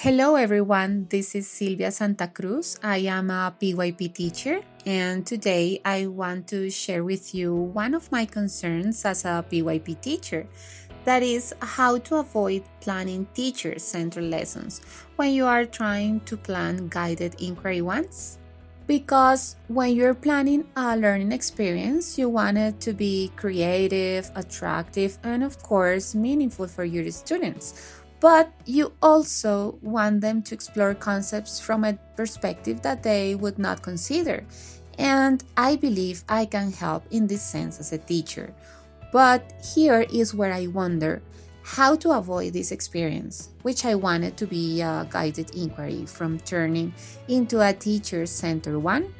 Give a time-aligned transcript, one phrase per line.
[0.00, 1.06] Hello, everyone.
[1.08, 2.78] This is Silvia Santacruz.
[2.82, 8.12] I am a PYP teacher, and today I want to share with you one of
[8.12, 10.46] my concerns as a PYP teacher.
[11.06, 14.82] That is, how to avoid planning teacher centered lessons
[15.16, 18.36] when you are trying to plan guided inquiry ones.
[18.86, 25.42] Because when you're planning a learning experience, you want it to be creative, attractive, and
[25.42, 31.84] of course, meaningful for your students but you also want them to explore concepts from
[31.84, 34.44] a perspective that they would not consider.
[34.98, 38.54] And I believe I can help in this sense as a teacher.
[39.12, 41.22] But here is where I wonder
[41.62, 46.94] how to avoid this experience, which I wanted to be a guided inquiry from turning
[47.28, 49.12] into a teacher centered one.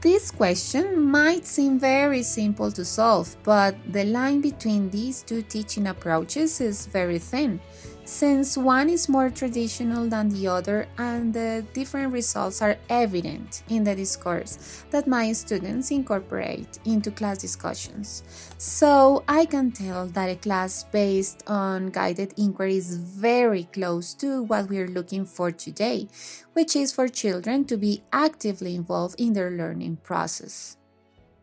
[0.00, 5.86] This question might seem very simple to solve, but the line between these two teaching
[5.86, 7.58] approaches is very thin
[8.04, 13.84] since one is more traditional than the other and the different results are evident in
[13.84, 18.22] the discourse that my students incorporate into class discussions.
[18.58, 24.42] So I can tell that a class based on guided inquiry is very close to
[24.42, 26.08] what we're looking for today,
[26.52, 30.76] which is for children to be actively involved in their learning process.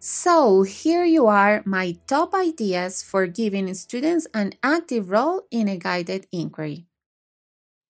[0.03, 5.77] So, here you are my top ideas for giving students an active role in a
[5.77, 6.87] guided inquiry.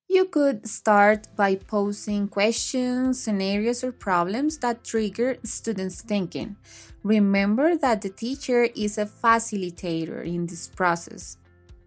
[0.09, 6.57] You could start by posing questions, scenarios, or problems that trigger students' thinking.
[7.01, 11.37] Remember that the teacher is a facilitator in this process.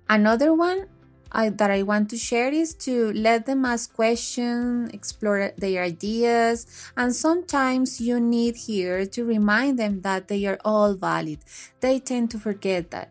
[0.08, 0.86] Another one
[1.34, 6.64] I, that I want to share is to let them ask questions, explore their ideas,
[6.96, 11.40] and sometimes you need here to remind them that they are all valid.
[11.80, 13.10] They tend to forget that.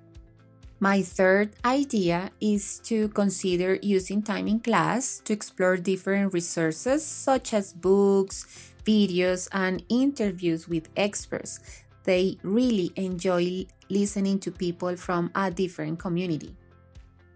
[0.79, 7.53] My third idea is to consider using time in class to explore different resources such
[7.53, 11.59] as books, videos, and interviews with experts.
[12.03, 16.55] They really enjoy listening to people from a different community.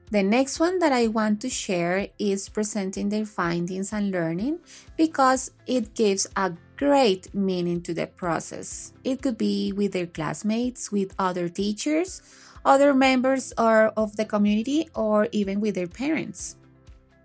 [0.09, 4.59] The next one that I want to share is presenting their findings and learning
[4.95, 8.93] because it gives a great meaning to the process.
[9.03, 12.21] It could be with their classmates, with other teachers,
[12.63, 16.55] other members or of the community, or even with their parents.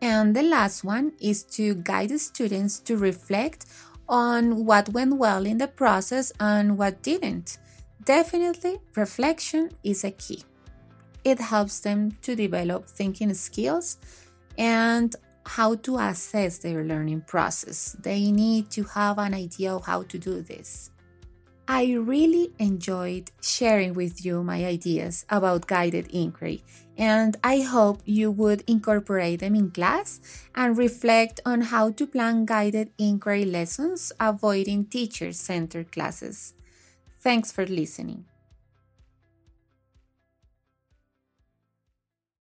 [0.01, 3.65] And the last one is to guide the students to reflect
[4.09, 7.59] on what went well in the process and what didn't.
[8.05, 10.43] Definitely, reflection is a key.
[11.25, 13.99] It helps them to develop thinking skills
[14.59, 17.97] and how to assess their learning process.
[18.01, 20.91] They need to have an idea of how to do this.
[21.69, 26.65] I really enjoyed sharing with you my ideas about guided inquiry,
[26.99, 30.21] and I hope you would incorporate them in class
[30.55, 36.55] and reflect on how to plan guided inquiry lessons, avoiding teacher centered classes.
[37.21, 38.25] Thanks for listening.